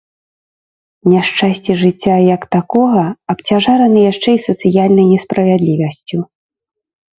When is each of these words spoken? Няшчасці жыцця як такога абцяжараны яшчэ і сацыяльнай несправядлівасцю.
Няшчасці 1.11 1.75
жыцця 1.81 2.15
як 2.35 2.41
такога 2.57 3.03
абцяжараны 3.35 3.99
яшчэ 4.11 4.29
і 4.39 4.43
сацыяльнай 4.49 5.05
несправядлівасцю. 5.13 6.17